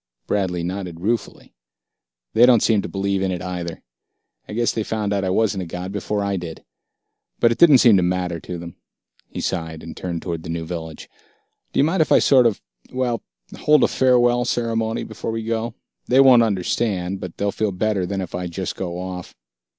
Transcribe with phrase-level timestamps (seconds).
[0.25, 1.53] Bradley nodded ruefully.
[2.33, 3.83] "They don't seem to believe in it, either.
[4.49, 6.65] I guess they found out I wasn't a god before I did.
[7.39, 8.77] But it didn't seem to matter to them."
[9.29, 11.07] He sighed, and turned toward the new village.
[11.71, 13.21] "Do you mind, if I sort of well,
[13.59, 15.75] hold a farewell ceremony before we go?
[16.07, 19.35] They won't understand, but they'll feel better than if I just go off...."